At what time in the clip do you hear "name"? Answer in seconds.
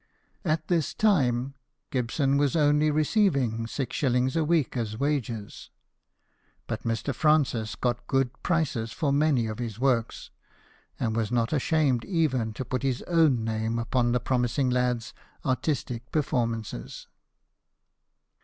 13.43-13.77